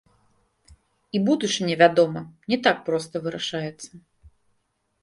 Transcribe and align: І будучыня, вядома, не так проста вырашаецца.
І 1.17 1.21
будучыня, 1.27 1.75
вядома, 1.83 2.25
не 2.55 2.61
так 2.69 2.77
проста 2.89 3.25
вырашаецца. 3.29 3.91